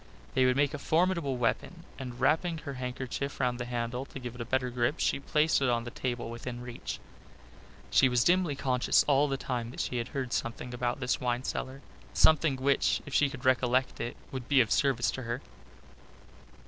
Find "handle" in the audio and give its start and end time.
3.65-4.03